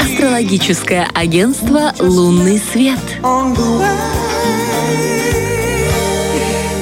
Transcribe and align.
Астрологическое 0.00 1.06
агентство 1.14 1.92
«Лунный 1.98 2.58
свет». 2.72 2.98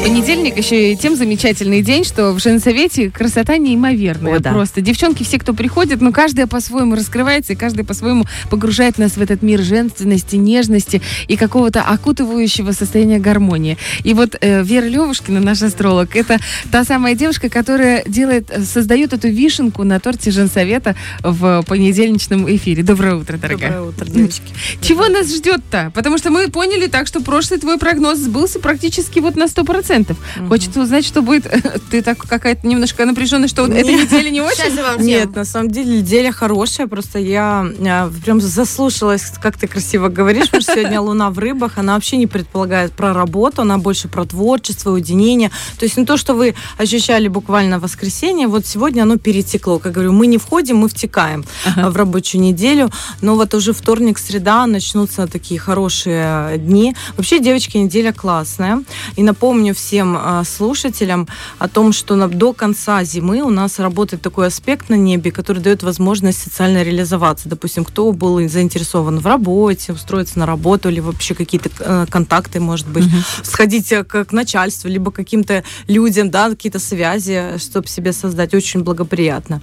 Понедельник 0.06 0.56
еще 0.56 0.92
и 0.92 0.96
тем 0.96 1.16
замечательный 1.16 1.82
день, 1.82 2.04
что 2.04 2.30
в 2.30 2.38
женсовете 2.38 3.10
красота 3.10 3.56
неимоверная. 3.56 4.36
О, 4.36 4.38
да. 4.38 4.52
Просто 4.52 4.80
девчонки 4.80 5.24
все, 5.24 5.36
кто 5.36 5.52
приходит, 5.52 6.00
ну 6.00 6.12
каждая 6.12 6.46
по-своему 6.46 6.94
раскрывается, 6.94 7.54
и 7.54 7.56
каждая 7.56 7.84
по-своему 7.84 8.24
погружает 8.48 8.98
нас 8.98 9.16
в 9.16 9.20
этот 9.20 9.42
мир 9.42 9.62
женственности, 9.62 10.36
нежности 10.36 11.02
и 11.26 11.36
какого-то 11.36 11.82
окутывающего 11.82 12.70
состояния 12.70 13.18
гармонии. 13.18 13.78
И 14.04 14.14
вот 14.14 14.36
э, 14.40 14.62
Вера 14.62 14.84
Левушкина, 14.84 15.40
наш 15.40 15.60
астролог, 15.62 16.14
это 16.14 16.38
та 16.70 16.84
самая 16.84 17.16
девушка, 17.16 17.48
которая 17.48 18.04
делает, 18.06 18.48
создает 18.64 19.12
эту 19.12 19.26
вишенку 19.26 19.82
на 19.82 19.98
торте 19.98 20.30
женсовета 20.30 20.94
в 21.24 21.64
понедельничном 21.66 22.48
эфире. 22.54 22.84
Доброе 22.84 23.16
утро, 23.16 23.38
дорогая. 23.38 23.72
Доброе 23.72 23.88
утро, 23.88 24.04
девочки. 24.04 24.54
Чего 24.80 25.08
нас 25.08 25.34
ждет-то? 25.34 25.90
Потому 25.92 26.16
что 26.16 26.30
мы 26.30 26.46
поняли 26.48 26.86
так, 26.86 27.08
что 27.08 27.20
прошлый 27.20 27.58
твой 27.58 27.76
прогноз 27.76 28.20
сбылся 28.20 28.60
практически 28.60 29.18
вот 29.18 29.34
на 29.34 29.46
100%. 29.46 29.95
Хочется 30.48 30.80
узнать, 30.80 31.04
что 31.04 31.22
будет. 31.22 31.46
Ты 31.90 32.02
так 32.02 32.18
какая-то 32.18 32.66
немножко 32.66 33.04
напряженная, 33.04 33.48
что 33.48 33.62
вот 33.62 33.72
эта 33.72 33.92
неделя 33.92 34.30
не 34.30 34.40
очень? 34.40 35.04
Нет, 35.04 35.34
на 35.34 35.44
самом 35.44 35.70
деле 35.70 35.98
неделя 35.98 36.32
хорошая, 36.32 36.86
просто 36.86 37.18
я 37.18 37.66
а, 37.86 38.10
прям 38.24 38.40
заслушалась, 38.40 39.32
как 39.40 39.56
ты 39.56 39.66
красиво 39.66 40.08
говоришь, 40.08 40.46
потому 40.46 40.62
что 40.62 40.74
сегодня 40.74 41.00
Луна 41.00 41.30
в 41.30 41.38
рыбах, 41.38 41.78
она 41.78 41.94
вообще 41.94 42.16
не 42.16 42.26
предполагает 42.26 42.92
про 42.92 43.12
работу, 43.12 43.62
она 43.62 43.78
больше 43.78 44.08
про 44.08 44.24
творчество, 44.24 44.90
уединение. 44.90 45.50
То 45.78 45.84
есть 45.84 45.96
не 45.96 46.04
то, 46.04 46.16
что 46.16 46.34
вы 46.34 46.54
ощущали 46.78 47.28
буквально 47.28 47.78
в 47.78 47.82
воскресенье, 47.82 48.46
вот 48.46 48.66
сегодня 48.66 49.02
оно 49.02 49.16
перетекло. 49.16 49.78
Как 49.78 49.92
говорю, 49.92 50.12
мы 50.12 50.26
не 50.26 50.38
входим, 50.38 50.78
мы 50.78 50.88
втекаем 50.88 51.44
а, 51.76 51.90
в 51.90 51.96
рабочую 51.96 52.42
неделю, 52.42 52.90
но 53.20 53.36
вот 53.36 53.54
уже 53.54 53.72
вторник, 53.72 54.18
среда 54.18 54.66
начнутся 54.66 55.26
такие 55.26 55.60
хорошие 55.60 56.58
дни. 56.58 56.94
Вообще, 57.16 57.38
девочки, 57.38 57.76
неделя 57.76 58.12
классная. 58.12 58.82
И 59.16 59.22
напомню 59.22 59.74
всем 59.86 60.16
а, 60.18 60.42
слушателям 60.44 61.28
о 61.60 61.68
том, 61.68 61.92
что 61.92 62.16
до 62.26 62.52
конца 62.52 63.04
зимы 63.04 63.42
у 63.42 63.50
нас 63.50 63.78
работает 63.78 64.20
такой 64.20 64.48
аспект 64.48 64.88
на 64.88 64.96
небе, 64.96 65.30
который 65.30 65.62
дает 65.62 65.84
возможность 65.84 66.42
социально 66.42 66.82
реализоваться. 66.82 67.48
Допустим, 67.48 67.84
кто 67.84 68.10
был 68.10 68.48
заинтересован 68.48 69.20
в 69.20 69.26
работе, 69.26 69.92
устроиться 69.92 70.40
на 70.40 70.46
работу 70.46 70.88
или 70.88 70.98
вообще 70.98 71.34
какие-то 71.34 71.70
э, 71.78 72.06
контакты, 72.10 72.58
может 72.58 72.88
быть, 72.88 73.04
сходить 73.44 73.92
э, 73.92 74.02
к, 74.02 74.24
к 74.24 74.32
начальству, 74.32 74.88
либо 74.88 75.12
каким-то 75.12 75.62
людям, 75.86 76.30
да, 76.30 76.50
какие-то 76.50 76.80
связи, 76.80 77.58
чтобы 77.58 77.86
себе 77.86 78.12
создать. 78.12 78.54
Очень 78.54 78.82
благоприятно. 78.82 79.60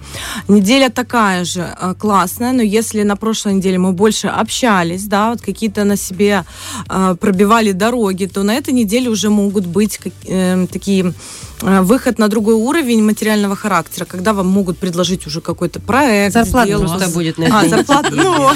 Неделя 0.48 0.88
такая 0.88 1.44
же 1.44 1.60
э, 1.60 1.94
классная, 1.98 2.52
но 2.52 2.62
если 2.62 3.02
на 3.02 3.16
прошлой 3.16 3.54
неделе 3.54 3.78
мы 3.78 3.92
больше 3.92 4.28
общались, 4.28 5.04
да, 5.04 5.30
вот 5.30 5.42
какие-то 5.42 5.84
на 5.84 5.96
себе 5.96 6.44
пробивали 7.20 7.72
дороги, 7.72 8.24
то 8.24 8.42
на 8.42 8.54
этой 8.54 8.72
неделе 8.72 9.10
уже 9.10 9.28
могут 9.28 9.66
быть 9.66 9.98
как- 9.98 10.13
э, 10.26 10.66
такие 10.70 11.12
выход 11.60 12.18
на 12.18 12.28
другой 12.28 12.54
уровень 12.54 13.02
материального 13.02 13.56
характера, 13.56 14.04
когда 14.04 14.32
вам 14.32 14.48
могут 14.48 14.78
предложить 14.78 15.26
уже 15.26 15.40
какой-то 15.40 15.80
проект. 15.80 16.34
Зарплата 16.34 16.66
сделать. 16.66 16.88
просто 16.90 17.08
будет 17.14 17.38
на 17.38 17.60
А, 17.60 17.68
зарплата, 17.68 18.10
ну. 18.12 18.50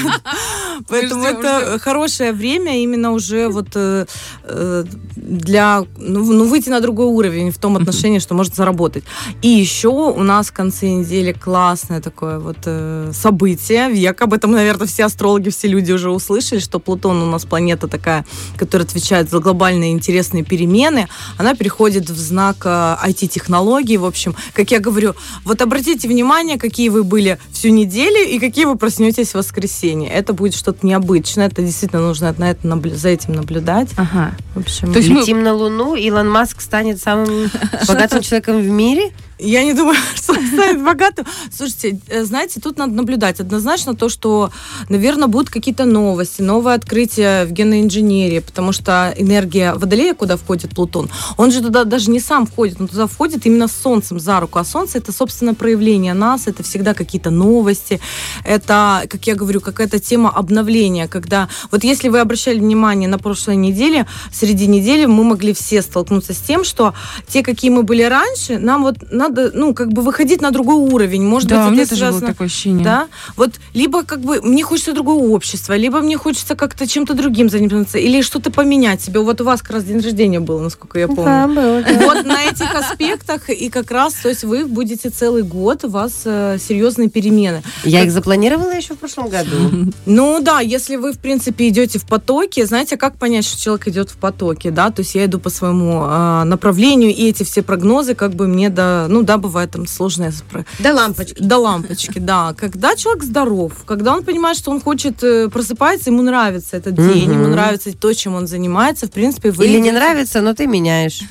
Поэтому 0.88 1.24
это 1.24 1.78
хорошее 1.78 2.32
время 2.32 2.82
именно 2.82 3.12
уже 3.12 3.48
вот 3.48 3.69
э, 3.74 4.06
э, 4.44 4.84
для, 5.16 5.84
ну, 5.96 6.24
ну, 6.32 6.44
выйти 6.44 6.69
на 6.70 6.80
другой 6.80 7.06
уровень 7.06 7.50
в 7.50 7.58
том 7.58 7.76
отношении, 7.76 8.19
что 8.19 8.34
может 8.34 8.54
заработать. 8.54 9.04
И 9.42 9.48
еще 9.48 9.88
у 9.88 10.22
нас 10.22 10.48
в 10.48 10.52
конце 10.52 10.86
недели 10.88 11.32
классное 11.32 12.00
такое 12.00 12.38
вот 12.38 12.58
э, 12.66 13.10
событие. 13.12 13.91
Век 13.91 14.22
об 14.22 14.32
этом, 14.32 14.52
наверное, 14.52 14.86
все 14.86 15.04
астрологи, 15.04 15.50
все 15.50 15.69
люди 15.69 15.92
уже 15.92 16.10
услышали, 16.10 16.60
что 16.60 16.78
Плутон 16.78 17.22
у 17.22 17.26
нас 17.26 17.44
планета 17.44 17.88
такая, 17.88 18.24
которая 18.56 18.86
отвечает 18.86 19.30
за 19.30 19.41
глобальные 19.41 19.92
интересные 19.92 20.44
перемены. 20.44 21.08
Она 21.38 21.54
переходит 21.54 22.08
в 22.08 22.19
знак 22.19 22.56
IT-технологий. 23.04 23.97
В 23.97 24.04
общем, 24.04 24.34
как 24.53 24.71
я 24.71 24.78
говорю, 24.78 25.15
вот 25.44 25.60
обратите 25.62 26.06
внимание, 26.09 26.59
какие 26.59 26.88
вы 26.88 27.04
были 27.04 27.38
всю 27.53 27.69
неделю 27.71 28.28
и 28.28 28.38
какие 28.38 28.65
вы 28.65 28.76
проснетесь 28.76 29.31
в 29.31 29.34
воскресенье. 29.34 30.10
Это 30.10 30.32
будет 30.32 30.54
что-то 30.54 30.87
необычное. 30.87 31.47
Это 31.49 31.62
действительно 31.62 32.03
нужно 32.03 32.34
на 32.38 32.50
это 32.50 32.66
наблю- 32.66 32.94
за 32.97 33.09
этим 33.09 33.32
наблюдать. 33.32 33.88
Ага. 33.97 34.32
В 34.54 34.60
общем, 34.60 34.93
То 34.93 34.99
есть 34.99 35.10
мы- 35.10 35.21
Летим 35.21 35.43
на 35.43 35.53
Луну, 35.54 35.94
Илон 35.97 36.31
Маск 36.31 36.60
станет 36.60 37.00
самым 37.00 37.50
богатым 37.88 38.22
человеком 38.22 38.60
в 38.60 38.66
мире. 38.69 39.12
Я 39.38 39.62
не 39.62 39.72
думаю, 39.72 39.97
что 40.15 40.32
он 40.32 40.47
станет 40.47 40.82
богатым. 40.82 41.26
Слушайте, 41.54 42.00
э, 42.09 42.25
знаете, 42.25 42.60
тут 42.60 42.78
надо 42.78 42.93
наблюдать. 42.93 43.41
Однозначно 43.41 43.94
то, 43.94 44.09
что, 44.09 44.50
наверное, 44.88 45.28
будут 45.28 45.50
какие-то 45.50 45.84
новости, 45.84 46.43
новые 46.43 46.75
открытия 46.75 47.44
в 47.44 47.53
генной 47.53 47.82
инженерии, 47.82 48.41
потому 48.41 48.72
что 48.72 49.15
энергия 49.16 49.75
Водолея, 49.75 50.15
куда 50.15 50.37
входит 50.37 50.75
Плутон, 50.75 51.09
он 51.37 51.53
же 51.53 51.62
туда 51.62 51.84
даже 51.84 52.10
не 52.10 52.21
сам 52.21 52.47
входит, 52.47 52.81
он 52.81 52.88
туда 52.88 53.06
входит 53.06 53.47
именно 53.47 53.69
с 53.69 53.72
Солнцем 53.72 54.19
за 54.19 54.41
руку. 54.41 54.59
А 54.59 54.65
Солнце 54.65 54.99
это, 54.99 55.12
собственно, 55.12 55.55
проявление 55.55 56.15
нас, 56.15 56.47
это 56.47 56.62
всегда 56.62 56.94
какие-то 56.94 57.31
новости, 57.31 58.00
это, 58.44 59.05
как 59.09 59.26
я 59.26 59.34
говорю, 59.34 59.60
какая-то 59.60 59.99
тема 59.99 60.31
обновления, 60.31 61.06
когда... 61.09 61.49
Вот 61.70 61.84
если 61.84 62.09
вы 62.09 62.20
обращали 62.20 62.59
внимание 62.59 63.09
на 63.09 63.19
прошлой 63.19 63.56
неделе, 63.56 64.06
среди 64.32 64.66
недели 64.66 65.06
мы 65.06 65.22
могли 65.25 65.53
все 65.53 65.82
столкнуться 65.82 66.34
с 66.34 66.38
тем, 66.38 66.65
что 66.65 66.94
те, 67.28 67.43
какие 67.43 67.70
мы 67.70 67.82
были 67.82 68.03
раньше, 68.03 68.59
нам 68.59 68.82
вот 68.82 68.97
надо, 69.28 69.50
ну, 69.55 69.75
как 69.75 69.93
бы 69.93 70.03
выходить 70.03 70.41
на 70.41 70.50
другой 70.50 70.77
уровень. 70.77 71.22
Может 71.25 71.49
Да, 71.49 71.61
у 71.61 71.65
быть, 71.65 71.72
меня 71.72 71.83
это 71.83 71.91
тоже 71.91 72.05
было 72.05 72.11
связано- 72.12 72.27
такое 72.33 72.47
ощущение. 72.47 72.84
да, 72.84 73.06
вот 73.37 73.50
либо 73.75 74.03
как 74.05 74.21
бы 74.21 74.41
мне 74.43 74.62
хочется 74.62 74.93
другое 74.93 75.16
общество, 75.28 75.75
либо 75.77 76.00
мне 76.00 76.16
хочется 76.16 76.55
как-то 76.55 76.87
чем-то 76.87 77.15
другим 77.15 77.49
заниматься, 77.49 77.99
или 77.99 78.22
что-то 78.22 78.50
поменять 78.50 79.00
себе. 79.00 79.21
Вот 79.21 79.41
у 79.41 79.44
вас 79.44 79.62
как 79.62 79.72
раз 79.72 79.84
день 79.84 80.00
рождения 80.00 80.41
был, 80.41 80.59
насколько 80.61 80.99
я 80.99 81.09
помню. 81.09 81.49
было. 81.55 81.84
Вот 82.05 82.25
на 82.27 82.44
этих 82.44 82.75
аспектах 82.75 83.50
и 83.50 83.69
как 83.71 83.91
раз, 83.91 84.15
то 84.15 84.28
есть 84.28 84.44
вы 84.44 84.65
будете 84.65 85.11
целый 85.11 85.43
год, 85.43 85.84
у 85.84 85.88
вас 85.88 86.22
э, 86.25 86.59
серьезные 86.59 87.09
перемены. 87.09 87.62
Я 87.84 88.03
их 88.03 88.12
запланировала 88.12 88.71
еще 88.72 88.94
в 88.94 88.99
прошлом 88.99 89.28
году. 89.28 89.56
Ну 90.06 90.41
да, 90.41 90.61
если 90.61 90.97
вы, 90.97 91.12
в 91.12 91.19
принципе, 91.19 91.69
идете 91.69 91.99
в 91.99 92.06
потоке, 92.06 92.67
знаете, 92.67 92.97
как 92.97 93.17
понять, 93.17 93.44
что 93.44 93.61
человек 93.61 93.88
идет 93.88 94.11
в 94.11 94.17
потоке, 94.17 94.71
да? 94.71 94.91
То 94.91 95.00
есть 95.03 95.15
я 95.15 95.25
иду 95.27 95.38
по 95.38 95.50
своему 95.50 96.05
э, 96.06 96.44
направлению, 96.44 97.11
и 97.15 97.28
эти 97.28 97.43
все 97.43 97.62
прогнозы, 97.62 98.15
как 98.15 98.33
бы 98.34 98.47
мне, 98.49 98.69
да, 98.71 99.06
ну 99.09 99.18
да, 99.23 99.37
бывает 99.39 99.71
там 99.71 99.87
сложные 99.87 100.31
спро- 100.31 100.65
До 100.79 100.95
лампочки. 100.95 101.43
до 101.43 101.59
лампочки, 101.59 102.19
да. 102.19 102.55
Когда 102.59 102.97
человек 102.97 103.25
здоров, 103.25 103.73
когда 103.87 104.15
он 104.15 104.25
понимает, 104.25 104.56
что 104.56 104.71
он 104.71 104.81
хочет 104.81 105.23
э, 105.23 105.49
просыпается, 105.49 106.11
ему 106.11 106.23
нравится 106.23 106.77
этот 106.77 106.95
день, 106.95 107.33
ему 107.33 107.47
нравится 107.49 107.93
то, 107.97 108.12
чем 108.15 108.34
он 108.34 108.47
занимается, 108.47 109.06
в 109.06 109.11
принципе, 109.11 109.51
вы... 109.51 109.67
Или 109.67 109.79
не 109.79 109.93
нравится, 109.93 110.41
но 110.41 110.55
ты 110.55 110.67
меняешь. 110.67 111.21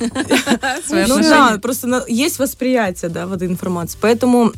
Ну 1.08 1.20
да, 1.20 1.58
просто 1.62 2.03
есть 2.08 2.40
восприятие, 2.40 3.09
да, 3.09 3.25
вот 3.25 3.38
этой 3.38 3.48
информации. 3.48 3.98
Поэтому 4.02 4.52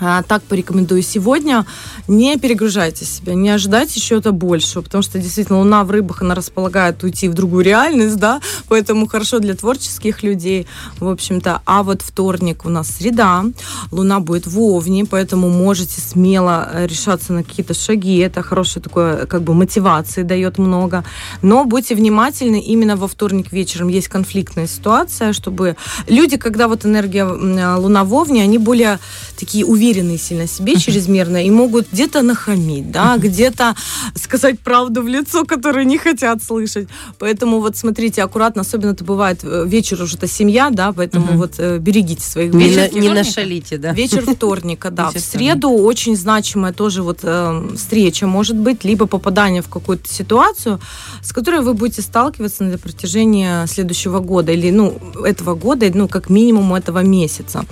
а, 0.00 0.22
так 0.22 0.42
порекомендую 0.42 1.02
сегодня. 1.02 1.66
Не 2.08 2.36
перегружайте 2.36 3.04
себя, 3.04 3.34
не 3.34 3.48
ожидайте 3.50 4.00
чего-то 4.00 4.32
большего, 4.32 4.82
потому 4.82 5.02
что 5.02 5.20
действительно 5.20 5.60
Луна 5.60 5.84
в 5.84 5.90
рыбах, 5.92 6.22
она 6.22 6.34
располагает 6.34 7.02
уйти 7.04 7.28
в 7.28 7.34
другую 7.34 7.64
реальность, 7.64 8.16
да, 8.16 8.40
поэтому 8.68 9.06
хорошо 9.06 9.38
для 9.38 9.54
творческих 9.54 10.24
людей, 10.24 10.66
в 10.98 11.08
общем-то. 11.08 11.62
А 11.64 11.84
вот 11.84 12.02
вторник 12.02 12.64
у 12.64 12.70
нас 12.70 12.88
среда, 12.90 13.44
Луна 13.92 14.18
будет 14.18 14.48
в 14.48 14.58
Овне, 14.60 15.04
поэтому 15.04 15.48
можете 15.48 16.00
смело 16.00 16.68
э, 16.72 16.86
решаться 16.86 17.32
на 17.32 17.44
какие-то 17.44 17.74
шаги. 17.74 18.18
Это 18.18 18.42
хорошее 18.42 18.82
такое, 18.82 19.26
как 19.26 19.42
бы, 19.42 19.54
мотивации 19.54 20.22
дает 20.22 20.58
много. 20.58 21.04
Но 21.40 21.64
будьте 21.64 21.94
внимательны, 21.94 22.60
именно 22.60 22.96
во 22.96 23.06
вторник 23.06 23.52
вечером 23.52 23.88
есть 23.88 24.08
конфликтная 24.08 24.66
ситуация, 24.66 25.32
чтобы 25.32 25.76
люди, 26.08 26.36
когда 26.36 26.66
вот 26.66 26.84
энергия 26.84 27.22
м, 27.22 27.78
Луна 27.78 28.02
в 28.04 28.12
Овне, 28.12 28.42
они 28.42 28.58
более 28.58 28.98
такие 29.38 29.64
уверенные 29.64 29.83
сильно 29.92 30.46
в 30.46 30.50
себе, 30.50 30.76
чрезмерно, 30.76 31.44
и 31.44 31.50
могут 31.50 31.88
где-то 31.92 32.22
нахамить, 32.22 32.90
да, 32.90 33.16
где-то 33.18 33.74
сказать 34.14 34.60
правду 34.60 35.02
в 35.02 35.08
лицо, 35.08 35.44
которую 35.44 35.86
не 35.86 35.98
хотят 35.98 36.42
слышать. 36.42 36.88
Поэтому 37.18 37.60
вот 37.60 37.76
смотрите 37.76 38.22
аккуратно, 38.22 38.62
особенно 38.62 38.92
это 38.92 39.04
бывает 39.04 39.40
э, 39.42 39.64
вечер 39.66 40.02
уже 40.02 40.16
это 40.16 40.26
семья, 40.28 40.70
да, 40.70 40.92
поэтому 40.92 41.26
Мгм. 41.26 41.36
вот 41.38 41.54
э, 41.58 41.78
берегите 41.78 42.24
своих 42.24 42.52
Не, 42.54 42.66
близких. 42.68 42.92
на- 42.94 42.98
не 43.00 43.08
нашалите, 43.10 43.78
да. 43.78 43.92
Вечер 43.92 44.24
вторника, 44.24 44.90
да. 44.90 45.08
Вечер 45.08 45.20
В 45.20 45.24
среду 45.24 45.70
очень 45.70 46.16
значимая 46.16 46.72
тоже 46.72 47.02
вот 47.02 47.20
э, 47.22 47.68
встреча 47.76 48.26
может 48.26 48.56
быть, 48.56 48.84
либо 48.84 49.06
попадание 49.06 49.60
в 49.62 49.68
какую-то 49.68 50.08
ситуацию, 50.12 50.80
с 51.22 51.32
которой 51.32 51.60
вы 51.60 51.74
будете 51.74 52.02
сталкиваться 52.02 52.64
на 52.64 52.78
протяжении 52.78 53.66
следующего 53.66 54.20
года 54.20 54.52
или, 54.52 54.70
ну, 54.70 54.96
этого 55.24 55.54
года, 55.54 55.90
ну, 55.94 56.08
как 56.08 56.30
минимум 56.30 56.74
этого 56.74 57.00
месяца. 57.00 57.64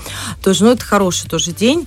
Тоже, 0.42 0.64
ну, 0.64 0.70
это 0.72 0.82
хороший 0.84 1.28
тоже 1.28 1.52
день. 1.52 1.87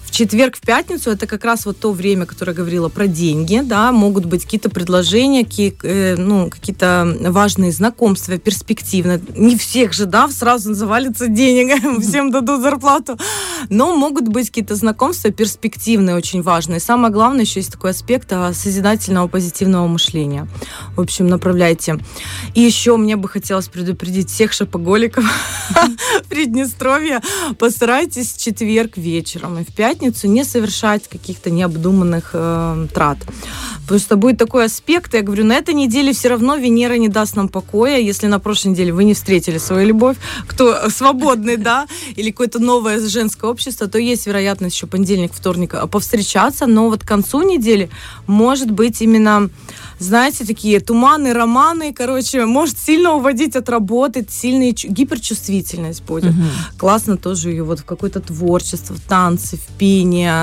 Четверг, 0.11 0.57
в 0.57 0.61
пятницу 0.61 1.09
это 1.09 1.25
как 1.25 1.45
раз 1.45 1.65
вот 1.65 1.79
то 1.79 1.93
время, 1.93 2.25
которое 2.25 2.51
говорила 2.51 2.89
про 2.89 3.07
деньги, 3.07 3.61
да, 3.63 3.93
могут 3.93 4.25
быть 4.25 4.43
какие-то 4.43 4.69
предложения, 4.69 5.45
какие, 5.45 5.73
э, 5.83 6.15
ну, 6.17 6.49
какие-то 6.49 7.17
важные 7.21 7.71
знакомства, 7.71 8.37
перспективно. 8.37 9.21
Не 9.37 9.57
всех 9.57 9.93
же, 9.93 10.05
да, 10.05 10.27
сразу 10.27 10.73
завалится 10.73 11.27
денег, 11.27 12.01
всем 12.01 12.29
дадут 12.29 12.61
зарплату. 12.61 13.17
Но 13.69 13.95
могут 13.95 14.27
быть 14.27 14.47
какие-то 14.47 14.75
знакомства 14.75 15.31
перспективные, 15.31 16.17
очень 16.17 16.41
важные. 16.41 16.81
Самое 16.81 17.13
главное, 17.13 17.45
еще 17.45 17.61
есть 17.61 17.71
такой 17.71 17.91
аспект 17.91 18.33
а, 18.33 18.53
созидательного, 18.53 19.29
позитивного 19.29 19.87
мышления. 19.87 20.45
В 20.97 21.01
общем, 21.01 21.27
направляйте. 21.27 21.99
И 22.53 22.59
еще 22.59 22.97
мне 22.97 23.15
бы 23.15 23.29
хотелось 23.29 23.69
предупредить 23.69 24.29
всех 24.29 24.51
шопоголиков 24.51 25.23
Приднестровья. 26.29 27.21
Постарайтесь 27.57 28.33
в 28.33 28.41
четверг 28.41 28.97
вечером 28.97 29.57
и 29.57 29.63
в 29.63 29.73
пятницу 29.73 30.00
не 30.01 30.43
совершать 30.43 31.07
каких-то 31.07 31.49
необдуманных 31.49 32.31
э, 32.33 32.87
трат. 32.93 33.17
Что 33.97 34.15
будет 34.15 34.37
такой 34.37 34.65
аспект, 34.65 35.13
я 35.13 35.21
говорю, 35.21 35.43
на 35.45 35.53
этой 35.53 35.73
неделе 35.73 36.13
все 36.13 36.29
равно 36.29 36.55
Венера 36.55 36.93
не 36.93 37.09
даст 37.09 37.35
нам 37.35 37.49
покоя, 37.49 37.97
если 37.97 38.27
на 38.27 38.39
прошлой 38.39 38.69
неделе 38.69 38.93
вы 38.93 39.03
не 39.03 39.13
встретили 39.13 39.57
свою 39.57 39.87
любовь, 39.87 40.15
кто 40.47 40.89
свободный, 40.89 41.57
да, 41.57 41.87
или 42.15 42.31
какое-то 42.31 42.59
новое 42.59 43.05
женское 43.05 43.49
общество, 43.49 43.87
то 43.87 43.99
есть 43.99 44.27
вероятность 44.27 44.75
еще 44.75 44.87
понедельник, 44.87 45.33
вторник 45.33 45.73
а, 45.73 45.87
повстречаться, 45.87 46.67
но 46.67 46.89
вот 46.89 47.03
к 47.03 47.07
концу 47.07 47.41
недели 47.41 47.89
может 48.27 48.71
быть 48.71 49.01
именно 49.01 49.49
знаете, 50.01 50.45
такие 50.45 50.79
туманы, 50.79 51.31
романы, 51.31 51.93
короче, 51.93 52.45
может 52.45 52.77
сильно 52.79 53.13
уводить 53.13 53.55
от 53.55 53.69
работы, 53.69 54.25
сильная 54.27 54.71
гиперчувствительность 54.71 56.03
будет. 56.03 56.31
Угу. 56.31 56.43
Классно 56.77 57.17
тоже 57.17 57.51
ее 57.51 57.63
вот 57.63 57.81
в 57.81 57.85
какое-то 57.85 58.19
творчество, 58.19 58.95
в 58.95 58.99
танцы, 59.01 59.57
в 59.57 59.67
пение, 59.77 59.90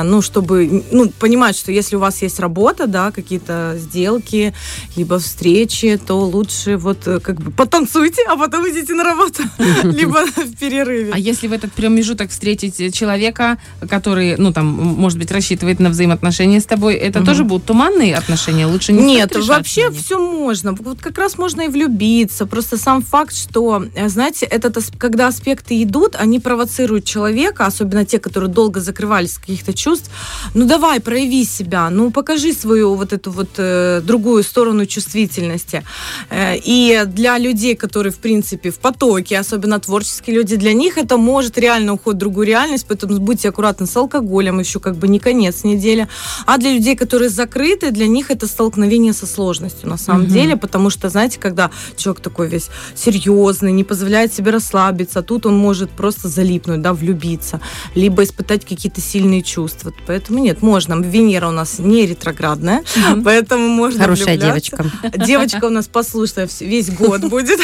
ну, 0.04 0.22
чтобы, 0.22 0.84
ну, 0.90 1.10
понимать, 1.18 1.56
что 1.56 1.72
если 1.72 1.96
у 1.96 1.98
вас 1.98 2.22
есть 2.22 2.40
работа, 2.40 2.86
да, 2.86 3.10
какие-то 3.10 3.74
сделки, 3.76 4.54
либо 4.96 5.18
встречи, 5.18 5.98
то 6.04 6.20
лучше 6.20 6.76
вот 6.76 7.06
э, 7.06 7.20
как 7.20 7.40
бы 7.40 7.50
потанцуйте, 7.50 8.22
а 8.28 8.36
потом 8.36 8.68
идите 8.68 8.94
на 8.94 9.04
работу, 9.04 9.42
либо 9.84 10.24
в 10.26 10.56
перерыве. 10.56 11.12
А 11.12 11.18
если 11.18 11.48
в 11.48 11.52
этот 11.52 11.72
промежуток 11.72 12.30
встретить 12.30 12.94
человека, 12.94 13.58
который, 13.88 14.36
ну, 14.36 14.52
там, 14.52 14.66
может 14.66 15.18
быть, 15.18 15.30
рассчитывает 15.30 15.80
на 15.80 15.90
взаимоотношения 15.90 16.60
с 16.60 16.66
тобой, 16.66 16.94
это 16.94 17.24
тоже 17.24 17.44
будут 17.44 17.66
туманные 17.66 18.14
отношения? 18.14 18.66
Лучше 18.66 18.92
не 18.92 19.02
Нет, 19.02 19.36
вообще 19.36 19.90
все 19.90 20.18
можно. 20.18 20.72
Вот 20.72 21.00
как 21.00 21.18
раз 21.18 21.38
можно 21.38 21.62
и 21.62 21.68
влюбиться. 21.68 22.46
Просто 22.46 22.76
сам 22.76 23.02
факт, 23.02 23.34
что, 23.34 23.84
э, 23.94 24.08
знаете, 24.08 24.46
этот, 24.46 24.78
когда 24.98 25.28
аспекты 25.28 25.82
идут, 25.82 26.16
они 26.16 26.40
провоцируют 26.40 27.04
человека, 27.04 27.66
особенно 27.66 28.04
те, 28.04 28.18
которые 28.18 28.50
долго 28.50 28.80
закрывались 28.80 29.37
каких-то 29.40 29.72
чувств. 29.72 30.10
Ну 30.54 30.66
давай, 30.66 31.00
прояви 31.00 31.44
себя, 31.44 31.90
ну 31.90 32.10
покажи 32.10 32.52
свою 32.52 32.94
вот 32.94 33.12
эту 33.12 33.30
вот 33.30 33.48
э, 33.58 34.00
другую 34.04 34.42
сторону 34.42 34.86
чувствительности. 34.86 35.82
Э, 36.30 36.56
и 36.56 37.02
для 37.06 37.38
людей, 37.38 37.74
которые, 37.74 38.12
в 38.12 38.18
принципе, 38.18 38.70
в 38.70 38.78
потоке, 38.78 39.38
особенно 39.38 39.78
творческие 39.78 40.36
люди, 40.36 40.56
для 40.56 40.72
них 40.72 40.98
это 40.98 41.16
может 41.16 41.58
реально 41.58 41.94
уход 41.94 42.16
в 42.16 42.18
другую 42.18 42.46
реальность, 42.46 42.86
поэтому 42.88 43.18
будьте 43.18 43.48
аккуратны 43.48 43.86
с 43.86 43.96
алкоголем, 43.96 44.60
еще 44.60 44.80
как 44.80 44.96
бы 44.96 45.08
не 45.08 45.18
конец 45.18 45.64
недели. 45.64 46.08
А 46.46 46.58
для 46.58 46.72
людей, 46.72 46.96
которые 46.96 47.30
закрыты, 47.30 47.90
для 47.90 48.06
них 48.06 48.30
это 48.30 48.46
столкновение 48.46 49.12
со 49.12 49.26
сложностью 49.26 49.88
на 49.88 49.98
самом 49.98 50.22
угу. 50.22 50.32
деле, 50.32 50.56
потому 50.56 50.90
что, 50.90 51.08
знаете, 51.08 51.38
когда 51.40 51.70
человек 51.96 52.22
такой 52.22 52.48
весь 52.48 52.70
серьезный, 52.94 53.72
не 53.72 53.84
позволяет 53.84 54.34
себе 54.34 54.50
расслабиться, 54.50 55.22
тут 55.22 55.46
он 55.46 55.56
может 55.56 55.90
просто 55.90 56.28
залипнуть, 56.28 56.82
да, 56.82 56.92
влюбиться, 56.92 57.60
либо 57.94 58.22
испытать 58.22 58.64
какие-то 58.64 59.00
сильные 59.00 59.27
чувства. 59.42 59.92
Поэтому 60.06 60.38
нет, 60.40 60.62
можно. 60.62 60.94
Венера 60.94 61.48
у 61.48 61.52
нас 61.52 61.78
не 61.78 62.06
ретроградная, 62.06 62.82
угу. 63.12 63.22
поэтому 63.22 63.68
можно 63.68 64.00
Хорошая 64.00 64.36
девочка. 64.36 64.84
Девочка 65.14 65.66
у 65.66 65.70
нас 65.70 65.86
послушная 65.88 66.48
весь 66.60 66.90
год 66.90 67.20
будет. 67.28 67.60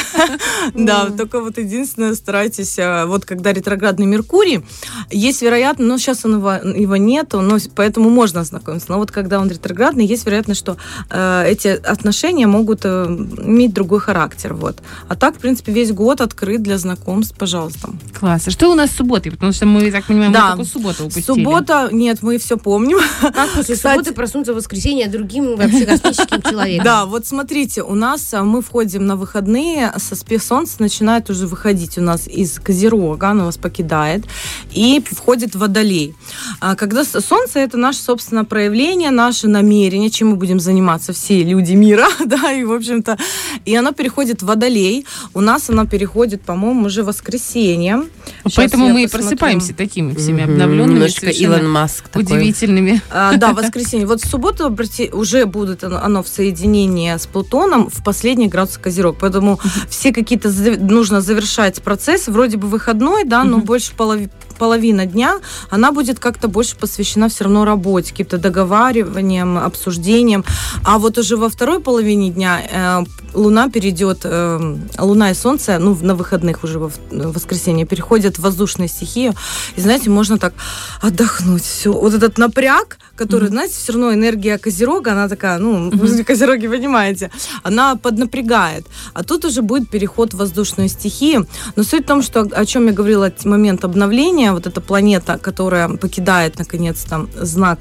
Да, 0.75 1.11
только 1.11 1.41
вот 1.41 1.59
единственное, 1.59 2.15
старайтесь, 2.15 2.79
э, 2.79 3.05
вот 3.07 3.25
когда 3.25 3.53
ретроградный 3.53 4.07
Меркурий, 4.07 4.65
есть 5.11 5.43
вероятность, 5.43 5.89
но 5.89 5.99
сейчас 5.99 6.25
его 6.25 6.97
нету, 6.97 7.41
но 7.41 7.59
поэтому 7.75 8.11
можно 8.11 8.41
ознакомиться. 8.41 8.91
Но 8.91 8.99
вот 8.99 9.11
когда 9.11 9.41
он 9.41 9.51
ретроградный, 9.51 10.07
есть 10.07 10.27
вероятность, 10.27 10.61
что 10.61 10.77
э, 11.11 11.45
эти 11.47 11.69
отношения 11.69 12.47
могут 12.47 12.81
э, 12.85 13.05
иметь 13.09 13.73
другой 13.73 14.01
характер. 14.01 14.55
Вот. 14.55 14.79
А 15.09 15.17
так, 15.17 15.37
в 15.37 15.39
принципе, 15.39 15.73
весь 15.73 15.93
год 15.93 16.21
открыт 16.21 16.63
для 16.63 16.79
знакомств, 16.79 17.37
пожалуйста. 17.37 17.91
Класс. 18.19 18.49
А 18.49 18.51
что 18.51 18.71
у 18.71 18.75
нас 18.75 18.91
с 18.91 18.97
субботой? 18.97 19.33
Потому 19.33 19.53
что 19.53 19.67
мы, 19.67 19.91
так 19.91 20.05
понимаем, 20.05 20.33
да. 20.33 20.51
мы 20.51 20.57
только 20.57 20.71
субботу 20.71 21.05
упустили. 21.05 21.25
Суббота, 21.25 21.54
нет, 21.91 22.23
мы 22.23 22.39
все 22.39 22.57
помним. 22.57 22.99
Как 23.21 23.53
после 23.55 23.75
Кстати, 23.75 23.95
субботы 23.95 24.15
проснуться 24.15 24.53
в 24.53 24.57
воскресенье 24.57 25.09
другим 25.09 25.57
вообще 25.57 25.87
космическим 25.87 26.43
человеком? 26.43 26.85
Да, 26.85 27.07
вот 27.07 27.27
смотрите, 27.27 27.83
у 27.83 27.95
нас 27.95 28.35
а, 28.35 28.45
мы 28.45 28.63
входим 28.63 29.07
на 29.07 29.17
выходные, 29.17 29.93
со 29.99 30.15
солнце 30.39 30.77
начинает 30.79 31.31
уже 31.31 31.47
выходить 31.47 31.99
у 31.99 32.01
нас 32.01 32.27
из 32.27 32.59
Козерога, 32.59 33.29
оно 33.29 33.47
вас 33.47 33.57
покидает, 33.57 34.25
и 34.73 35.03
входит 35.11 35.55
в 35.55 35.59
Водолей. 35.59 36.15
А 36.61 36.75
когда 36.75 37.05
солнце 37.05 37.61
это 37.61 37.77
наше, 37.77 38.01
собственно, 38.01 38.45
проявление, 38.45 39.11
наше 39.11 39.49
намерение, 39.49 40.11
чем 40.11 40.31
мы 40.31 40.37
будем 40.37 40.61
заниматься 40.61 41.13
все 41.13 41.43
люди 41.43 41.73
мира, 41.73 42.09
да, 42.25 42.53
и, 42.53 42.65
в 42.65 42.73
общем-то, 42.73 43.19
и 43.65 43.75
оно 43.75 43.93
переходит 43.93 44.43
в 44.43 44.47
Водолей. 44.47 45.07
У 45.33 45.41
нас 45.41 45.71
оно 45.71 45.87
переходит, 45.87 46.43
по-моему, 46.43 46.87
уже 46.87 47.03
в 47.03 47.07
воскресенье. 47.07 48.05
Сейчас 48.45 48.55
Поэтому 48.57 48.89
мы 48.89 49.05
и 49.05 49.07
просыпаемся 49.07 49.75
такими 49.75 50.15
всеми 50.15 50.43
обновленными. 50.45 50.95
Немножко 50.95 51.31
Илон 51.45 51.71
Маск 51.71 52.05
Удивительными. 52.15 53.01
А, 53.11 53.37
да, 53.37 53.53
воскресенье. 53.55 54.07
Вот 54.07 54.23
в 54.23 54.29
субботу 54.29 54.75
уже 55.13 55.47
будет 55.47 55.85
оно 55.85 56.23
в 56.23 56.29
соединении 56.29 57.17
с 57.17 57.27
Плутоном 57.27 57.91
в 57.91 58.03
последний 58.03 58.49
градус 58.49 58.79
Козерог. 58.79 59.17
Поэтому 59.21 59.61
все 59.89 60.13
какие-то 60.13 60.51
нужно 60.79 61.21
завершать 61.21 61.83
процессы. 61.83 62.31
Вроде 62.31 62.57
бы 62.57 62.69
выходной, 62.69 63.25
да, 63.25 63.45
но 63.45 63.59
больше 63.59 63.93
половины 63.95 64.31
половина 64.57 65.07
дня, 65.07 65.39
она 65.71 65.93
будет 65.93 66.19
как-то 66.19 66.49
больше 66.49 66.77
посвящена 66.77 67.29
все 67.29 67.45
равно 67.45 67.65
работе, 67.65 68.11
каким-то 68.11 68.39
договариваниям, 68.39 69.59
обсуждениям. 69.59 70.45
А 70.85 70.99
вот 70.99 71.19
уже 71.19 71.37
во 71.37 71.49
второй 71.49 71.81
половине 71.81 72.31
дня 72.31 72.61
э, 72.71 73.05
Луна 73.35 73.69
перейдет, 73.69 74.21
э, 74.25 74.77
Луна 74.99 75.31
и 75.31 75.35
Солнце, 75.35 75.79
ну, 75.79 75.97
на 76.01 76.15
выходных 76.15 76.65
уже 76.65 76.79
во 76.79 76.91
воскресенье, 77.11 77.87
переходят 77.87 78.37
в 78.37 78.43
воздушную 78.43 78.89
стихию. 78.89 79.35
И, 79.77 79.81
знаете, 79.81 80.11
можно 80.11 80.39
так 80.39 80.55
отдохнуть. 81.01 81.65
Все. 81.65 81.93
Вот 81.93 82.15
этот 82.15 82.39
напряг, 82.39 82.99
который, 83.17 83.49
mm-hmm. 83.49 83.53
знаете, 83.53 83.75
все 83.75 83.93
равно 83.93 84.13
энергия 84.13 84.59
Козерога, 84.59 85.13
она 85.13 85.29
такая, 85.29 85.59
ну, 85.59 85.91
mm-hmm. 85.91 86.25
Козероги, 86.25 86.69
понимаете, 86.69 87.31
она 87.63 87.97
поднапрягает. 87.97 88.87
А 89.13 89.23
тут 89.25 89.45
уже 89.45 89.63
будет 89.63 89.89
переход 89.89 90.35
в 90.35 90.37
воздушную 90.39 90.89
стихию. 90.89 91.47
Но 91.77 91.83
суть 91.83 92.05
в 92.05 92.09
том, 92.09 92.23
что 92.23 92.41
о 92.41 92.65
чем 92.67 92.87
я 92.87 92.93
говорила, 92.93 93.33
момент 93.45 93.85
обновления, 93.85 94.44
вот 94.53 94.67
эта 94.67 94.81
планета, 94.81 95.39
которая 95.39 95.89
покидает, 95.89 96.59
наконец-то, 96.59 97.29
знак 97.35 97.81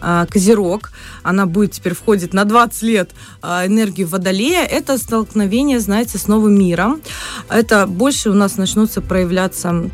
а, 0.00 0.26
Козерог, 0.26 0.90
она 1.22 1.46
будет 1.46 1.72
теперь 1.72 1.94
входит 1.94 2.32
на 2.32 2.44
20 2.44 2.82
лет 2.82 3.10
а, 3.42 3.66
энергию 3.66 4.08
Водолея, 4.08 4.64
это 4.64 4.98
столкновение, 4.98 5.80
знаете, 5.80 6.18
с 6.18 6.26
новым 6.26 6.58
миром. 6.58 7.00
Это 7.48 7.86
больше 7.86 8.30
у 8.30 8.34
нас 8.34 8.56
начнутся 8.56 9.00
проявляться 9.00 9.90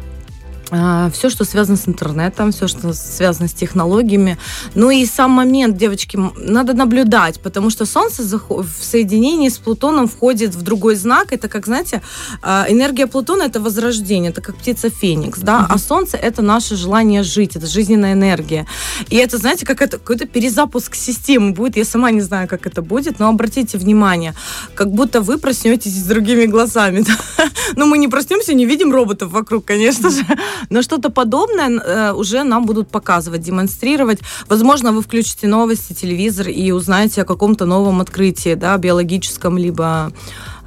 все, 0.67 1.31
что 1.31 1.45
связано 1.45 1.77
с 1.77 1.87
интернетом, 1.89 2.51
все, 2.51 2.67
что 2.67 2.93
связано 2.93 3.49
с 3.49 3.53
технологиями. 3.53 4.37
Ну 4.75 4.91
и 4.91 5.07
сам 5.07 5.31
момент, 5.31 5.77
девочки, 5.77 6.19
надо 6.37 6.73
наблюдать, 6.73 7.41
потому 7.41 7.71
что 7.71 7.87
Солнце 7.87 8.23
в 8.23 8.67
соединении 8.81 9.49
с 9.49 9.59
Плутоном 9.59 10.09
входит 10.09 10.55
в 10.55 10.63
другой 10.63 10.97
знак. 10.97 11.33
Это, 11.33 11.49
как, 11.49 11.67
знаете, 11.67 12.03
а, 12.43 12.67
энергия 12.69 13.07
Плутона– 13.07 13.43
это 13.45 13.61
возрождение, 13.61 14.31
это 14.31 14.41
как 14.41 14.57
птица 14.57 14.91
Феникс, 14.91 15.39
да, 15.39 15.67
а 15.69 15.79
Солнце– 15.79 16.17
это 16.23 16.43
наше 16.43 16.77
желание 16.77 17.23
жить, 17.23 17.57
это 17.57 17.67
жизненная 17.67 18.13
энергия. 18.15 18.67
И 19.09 19.17
это, 19.17 19.39
знаете, 19.39 19.65
как 19.65 19.83
это, 19.83 19.99
какой-то 19.99 20.27
перезапуск 20.27 20.95
системы 20.95 21.53
будет. 21.53 21.77
Я 21.77 21.85
сама 21.85 22.11
не 22.11 22.21
знаю, 22.21 22.49
как 22.49 22.67
это 22.67 22.83
будет, 22.83 23.19
но 23.19 23.29
обратите 23.29 23.79
внимание, 23.79 24.35
как 24.75 24.91
будто 24.91 25.21
вы 25.21 25.39
проснетесь 25.39 25.95
с 25.95 26.05
другими 26.05 26.47
глазами. 26.47 27.05
Но 27.77 27.85
ну, 27.85 27.87
мы 27.87 27.99
не 27.99 28.09
проснемся, 28.09 28.55
не 28.55 28.67
видим 28.67 28.93
роботов 28.93 29.31
вокруг, 29.31 29.65
конечно 29.65 30.11
же, 30.11 30.25
но 30.71 30.83
что-то 30.83 31.11
подобное 31.11 31.71
э, 31.71 32.13
уже 32.13 32.43
нам 32.43 32.67
будут 32.67 32.89
показывать, 32.89 33.43
демонстрировать. 33.43 34.21
Возможно, 34.49 34.93
вы 34.93 35.03
включите 35.03 35.47
новости, 35.47 35.93
телевизор 35.93 36.49
и 36.49 36.71
узнаете 36.71 37.23
о 37.23 37.25
каком-то 37.25 37.67
новом 37.67 38.01
открытии, 38.01 38.55
да, 38.55 38.77
биологическом, 38.77 39.59
либо 39.59 40.13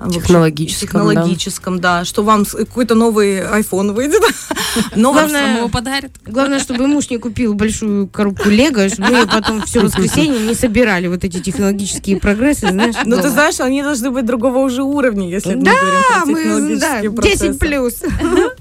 технологическом, 0.08 0.88
технологическом, 0.88 1.80
да. 1.80 2.00
да, 2.00 2.06
что 2.06 2.24
вам 2.24 2.46
какой-то 2.46 2.96
новый 2.96 3.40
iPhone 3.42 3.92
выйдет. 3.94 4.22
Но 4.96 5.12
главное, 5.12 5.58
его 5.58 5.68
подарят. 5.68 6.12
Главное, 6.26 6.60
чтобы 6.60 6.88
муж 6.88 7.10
не 7.10 7.18
купил 7.18 7.54
большую 7.54 8.08
коробку 8.08 8.50
Лего, 8.50 8.88
чтобы 8.88 9.10
мы 9.10 9.28
потом 9.28 9.62
все 9.64 9.80
воскресенье 9.82 10.40
не 10.40 10.54
собирали 10.54 11.08
вот 11.08 11.24
эти 11.24 11.40
технологические 11.42 12.18
прогрессы, 12.18 12.70
знаешь. 12.70 12.96
Ну, 13.06 13.18
ты 13.22 13.30
знаешь, 13.30 13.60
они 13.60 13.84
должны 13.84 14.12
быть 14.12 14.26
другого 14.26 14.60
уже 14.60 14.84
уровня, 14.84 15.30
если 15.30 15.56
мы 15.56 15.64
говорим 15.64 15.80
про 16.24 16.34
технологические 16.34 17.10
да, 17.10 17.22
10 17.22 17.60
плюс. 17.60 18.02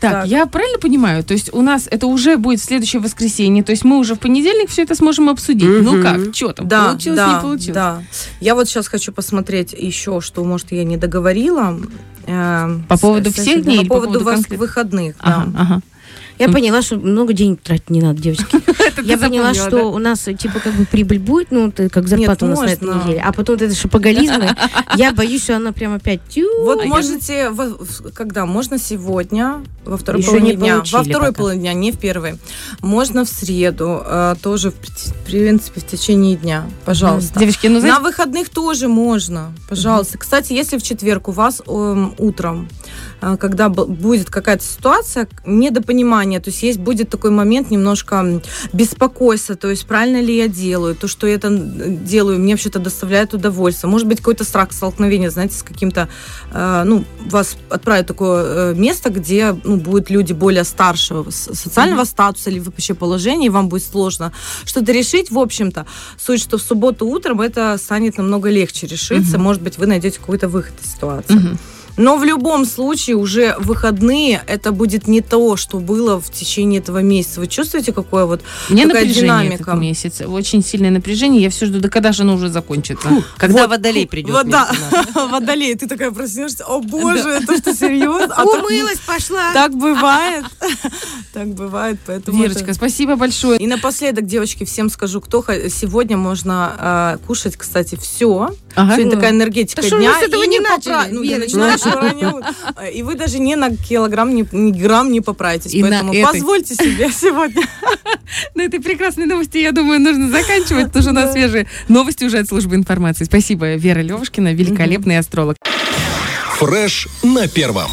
Так, 0.00 0.12
Так. 0.12 0.26
я 0.26 0.46
правильно 0.46 0.78
понимаю? 0.78 1.22
То 1.24 1.34
есть 1.34 1.52
у 1.52 1.62
нас 1.62 1.88
это 1.90 2.06
уже 2.06 2.36
будет 2.36 2.60
следующее 2.60 3.00
воскресенье, 3.00 3.62
то 3.62 3.70
есть 3.72 3.84
мы 3.84 3.98
уже 3.98 4.14
в 4.14 4.18
понедельник 4.20 4.68
все 4.70 4.82
это 4.82 4.94
сможем 4.94 5.28
обсудить. 5.28 5.68
Ну 5.82 5.94
Мгм. 5.94 6.02
как, 6.02 6.34
что 6.34 6.52
там, 6.52 6.68
Да, 6.68 6.88
получилось, 6.90 7.16
да, 7.18 7.34
не 7.34 7.40
получилось? 7.40 7.74
да. 7.74 8.02
Я 8.40 8.54
вот 8.54 8.68
сейчас 8.68 8.88
хочу 8.88 9.12
посмотреть 9.12 9.72
еще, 9.72 10.20
что, 10.20 10.44
может, 10.44 10.72
я 10.72 10.84
не 10.84 10.96
договорила. 10.96 11.78
э, 12.26 12.78
По 12.88 12.96
поводу 12.98 13.30
с- 13.30 13.34
с- 13.34 13.38
всех 13.40 13.64
дней 13.64 13.78
По 13.78 13.80
или 13.80 13.88
по 13.88 13.94
поводу 13.96 14.12
поводу 14.20 14.30
конкретно? 14.36 14.58
выходных, 14.58 15.16
да. 15.16 15.42
Ага, 15.48 15.52
ага. 15.58 15.80
Я 16.40 16.48
поняла, 16.52 16.82
что 16.82 16.96
много 16.96 17.32
денег 17.32 17.60
тратить 17.62 17.90
не 17.90 18.00
надо, 18.00 18.20
девочки. 18.20 18.56
Я 19.02 19.16
поняла, 19.18 19.52
что 19.68 19.76
у 19.92 19.98
нас 19.98 20.20
типа 20.20 20.58
как 20.60 20.74
бы 20.74 20.84
прибыль 20.84 21.18
будет, 21.18 21.50
ну, 21.50 21.72
как 21.72 22.08
зарплата 22.08 22.44
у 22.44 22.48
нас 22.48 22.58
на 22.60 22.64
этой 22.72 22.88
неделе. 23.04 23.22
А 23.24 23.32
потом 23.32 23.56
это 23.56 23.74
шапоголизм, 23.74 24.42
я 24.96 25.12
боюсь, 25.12 25.42
что 25.44 25.56
она 25.56 25.72
прям 25.72 25.94
опять. 25.94 26.20
Вот 26.64 26.80
А 26.80 26.84
можете, 26.88 27.50
когда? 28.14 28.46
Можно 28.46 28.78
сегодня, 28.78 29.60
во 29.84 29.96
второй 29.96 30.22
половине 30.22 30.50
не 30.50 30.56
дня. 30.56 30.76
Во 30.76 30.82
второй 31.04 31.32
половине 31.32 31.62
дня, 31.62 31.72
не 31.74 31.92
в 31.92 31.98
первой. 31.98 32.34
Можно 32.80 33.24
в 33.24 33.28
среду, 33.28 34.02
э, 34.04 34.34
тоже, 34.42 34.70
в 34.70 34.74
при- 34.74 34.90
в 34.90 35.24
принципе, 35.26 35.80
в 35.80 35.86
течение 35.86 36.36
дня. 36.36 36.64
Пожалуйста. 36.84 37.38
Девочки, 37.38 37.66
ну 37.68 37.80
На 37.80 38.00
выходных 38.00 38.48
тоже 38.48 38.88
можно, 38.88 39.52
пожалуйста. 39.68 40.18
Кстати, 40.18 40.52
если 40.52 40.78
в 40.78 40.82
четверг 40.82 41.28
у 41.28 41.32
вас 41.32 41.62
эм, 41.66 42.14
утром, 42.18 42.68
э, 43.22 43.36
когда 43.38 43.68
будет 43.68 44.30
какая-то 44.30 44.64
ситуация, 44.64 45.26
к- 45.26 45.46
недопонимание, 46.30 46.40
то 46.40 46.50
есть 46.50 46.62
есть 46.62 46.78
будет 46.78 47.10
такой 47.10 47.30
момент 47.30 47.70
немножко 47.70 48.40
беспокойства, 48.72 49.56
то 49.56 49.70
есть 49.70 49.86
правильно 49.86 50.20
ли 50.20 50.36
я 50.36 50.48
делаю, 50.48 50.94
то, 50.94 51.08
что 51.08 51.26
я 51.26 51.34
это 51.34 51.50
делаю, 51.50 52.38
мне 52.38 52.54
вообще-то 52.54 52.78
доставляет 52.78 53.34
удовольствие. 53.34 53.90
Может 53.90 54.06
быть, 54.06 54.18
какой-то 54.18 54.44
страх 54.44 54.72
столкновения, 54.72 55.30
знаете, 55.30 55.54
с 55.54 55.62
каким-то, 55.62 56.08
э, 56.52 56.82
ну, 56.84 57.04
вас 57.30 57.56
отправят 57.70 58.06
такое 58.06 58.72
э, 58.72 58.74
место, 58.74 59.10
где, 59.10 59.56
ну, 59.64 59.76
будут 59.76 60.10
люди 60.10 60.32
более 60.32 60.64
старшего 60.64 61.30
социального 61.30 62.04
статуса 62.04 62.50
или 62.50 62.60
вообще 62.60 62.94
положения, 62.94 63.46
и 63.46 63.50
вам 63.50 63.68
будет 63.68 63.84
сложно 63.84 64.32
что-то 64.64 64.92
решить, 64.92 65.30
в 65.30 65.38
общем-то. 65.38 65.86
Суть, 66.18 66.40
что 66.40 66.58
в 66.58 66.62
субботу 66.62 67.06
утром 67.06 67.40
это 67.40 67.78
станет 67.78 68.18
намного 68.18 68.50
легче 68.50 68.86
решиться. 68.86 69.36
Мгм. 69.36 69.42
Может 69.42 69.62
быть, 69.62 69.78
вы 69.78 69.86
найдете 69.86 70.18
какой-то 70.18 70.48
выход 70.48 70.74
из 70.82 70.92
ситуации. 70.92 71.34
Мгм. 71.34 71.58
Но 72.00 72.16
в 72.16 72.24
любом 72.24 72.64
случае 72.64 73.16
уже 73.16 73.54
выходные 73.58 74.42
это 74.46 74.72
будет 74.72 75.06
не 75.06 75.20
то, 75.20 75.56
что 75.56 75.78
было 75.80 76.18
в 76.18 76.32
течение 76.32 76.80
этого 76.80 77.02
месяца. 77.02 77.40
Вы 77.40 77.46
чувствуете, 77.46 77.92
какое 77.92 78.24
вот 78.24 78.40
мне 78.70 78.86
какая 78.86 79.04
динамика. 79.04 79.62
этот 79.64 79.74
месяц, 79.74 80.22
очень 80.22 80.64
сильное 80.64 80.90
напряжение, 80.90 81.42
я 81.42 81.50
все 81.50 81.66
жду, 81.66 81.78
да 81.78 81.90
когда 81.90 82.12
же 82.12 82.22
оно 82.22 82.34
уже 82.36 82.48
закончится? 82.48 83.06
Когда 83.36 83.62
Вот, 83.62 83.70
водолей 83.70 84.06
придет. 84.06 84.30
Вот, 84.32 84.48
да, 84.48 84.70
вместо 84.72 85.20
нас. 85.20 85.30
водолей, 85.30 85.74
ты 85.74 85.86
такая 85.86 86.10
проснешься, 86.10 86.64
о 86.64 86.80
боже, 86.80 87.28
это 87.28 87.58
что, 87.58 87.74
серьезно? 87.74 88.34
А 88.34 88.46
так- 88.46 88.64
Умылась, 88.64 88.98
пошла. 89.06 89.52
Так 89.52 89.74
бывает. 89.74 90.44
Так 91.32 91.46
бывает, 91.54 91.98
поэтому... 92.06 92.42
это- 92.42 92.48
Верочка, 92.54 92.74
спасибо 92.74 93.14
большое. 93.14 93.58
И 93.60 93.66
напоследок, 93.66 94.26
девочки, 94.26 94.64
всем 94.64 94.90
скажу, 94.90 95.20
кто 95.20 95.44
сегодня 95.68 96.16
можно 96.16 97.16
э, 97.20 97.26
кушать, 97.26 97.56
кстати, 97.56 97.96
все. 97.96 98.50
Ага. 98.74 98.94
Сегодня 98.96 99.12
такая 99.12 99.30
энергетика 99.30 99.80
Да 99.82 99.86
что 99.86 99.98
дня. 99.98 100.18
с 100.18 100.22
этого 100.22 100.42
и 100.42 100.48
не 100.48 100.58
попра- 100.58 100.62
начали, 100.76 101.12
Ну, 101.14 101.22
я 101.22 101.38
начинаю 101.38 101.78
раннего. 101.94 102.42
И 102.92 103.02
вы 103.02 103.14
даже 103.14 103.38
ни 103.38 103.54
на 103.54 103.76
килограмм, 103.76 104.34
ни, 104.34 104.46
ни 104.52 104.70
грамм 104.72 105.10
не 105.10 105.20
поправитесь. 105.20 105.74
И 105.74 105.82
Поэтому 105.82 106.12
этой. 106.12 106.32
позвольте 106.32 106.74
себе 106.74 107.10
сегодня. 107.12 107.62
На 108.54 108.62
этой 108.62 108.80
прекрасной 108.80 109.26
новости, 109.26 109.58
я 109.58 109.72
думаю, 109.72 110.00
нужно 110.00 110.30
заканчивать, 110.30 110.86
потому 110.86 111.02
что 111.02 111.10
у 111.10 111.14
нас 111.14 111.32
свежие 111.32 111.66
новости 111.88 112.24
уже 112.24 112.38
от 112.38 112.48
службы 112.48 112.76
информации. 112.76 113.24
Спасибо, 113.24 113.74
Вера 113.74 114.00
Левушкина, 114.00 114.52
великолепный 114.52 115.18
астролог. 115.18 115.56
Фреш 116.58 117.08
на 117.22 117.48
первом. 117.48 117.90